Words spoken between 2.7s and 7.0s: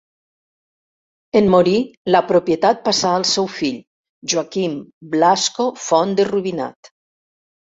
passà al seu fill, Joaquim Blasco Font de Rubinat.